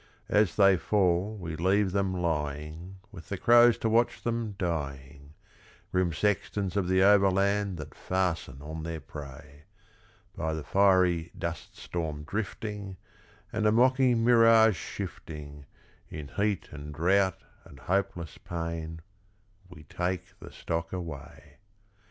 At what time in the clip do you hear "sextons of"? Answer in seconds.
6.11-6.87